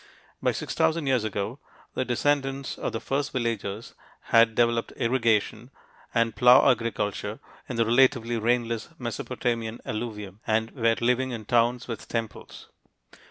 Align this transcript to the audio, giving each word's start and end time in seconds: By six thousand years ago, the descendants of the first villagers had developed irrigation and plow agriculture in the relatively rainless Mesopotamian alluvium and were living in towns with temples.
By 0.41 0.51
six 0.51 0.73
thousand 0.73 1.05
years 1.05 1.23
ago, 1.23 1.59
the 1.93 2.03
descendants 2.03 2.75
of 2.75 2.91
the 2.91 2.99
first 2.99 3.31
villagers 3.33 3.93
had 4.31 4.55
developed 4.55 4.91
irrigation 4.97 5.69
and 6.11 6.35
plow 6.35 6.67
agriculture 6.71 7.39
in 7.69 7.75
the 7.75 7.85
relatively 7.85 8.39
rainless 8.39 8.89
Mesopotamian 8.97 9.79
alluvium 9.85 10.39
and 10.47 10.71
were 10.71 10.95
living 11.01 11.29
in 11.29 11.45
towns 11.45 11.87
with 11.87 12.07
temples. 12.07 12.67